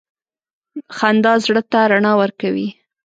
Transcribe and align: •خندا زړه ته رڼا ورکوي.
•خندا 0.97 1.33
زړه 1.45 1.61
ته 1.71 1.79
رڼا 1.91 2.13
ورکوي. 2.21 2.67